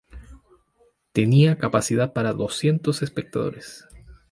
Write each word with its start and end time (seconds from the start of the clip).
Tenía 1.13 1.59
capacidad 1.59 2.11
para 2.11 2.33
doscientos 2.33 3.03
espectadores. 3.03 3.85